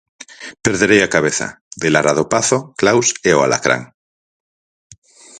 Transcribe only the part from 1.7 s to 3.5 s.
de Lara Dopazo, Claus e o